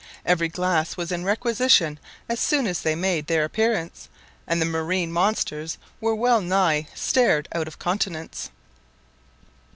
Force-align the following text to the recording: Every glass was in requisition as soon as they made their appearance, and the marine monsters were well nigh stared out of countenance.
Every 0.25 0.47
glass 0.47 0.97
was 0.97 1.11
in 1.11 1.25
requisition 1.25 1.99
as 2.27 2.39
soon 2.39 2.65
as 2.65 2.81
they 2.81 2.95
made 2.95 3.27
their 3.27 3.43
appearance, 3.45 4.09
and 4.47 4.59
the 4.59 4.65
marine 4.65 5.11
monsters 5.11 5.77
were 5.99 6.15
well 6.15 6.41
nigh 6.41 6.87
stared 6.95 7.47
out 7.53 7.67
of 7.67 7.77
countenance. 7.77 8.49